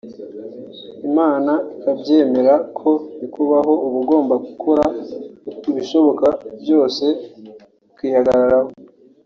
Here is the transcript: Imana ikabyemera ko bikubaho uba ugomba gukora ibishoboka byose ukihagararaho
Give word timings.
Imana 1.09 1.53
ikabyemera 1.73 2.53
ko 2.77 2.89
bikubaho 3.19 3.73
uba 3.85 3.97
ugomba 4.03 4.33
gukora 4.45 4.83
ibishoboka 5.69 6.27
byose 6.61 7.05
ukihagararaho 7.89 8.69